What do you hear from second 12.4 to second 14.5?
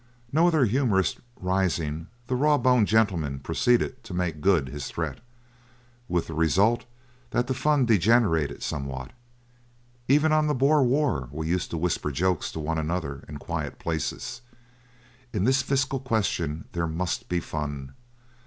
to one another in quiet places.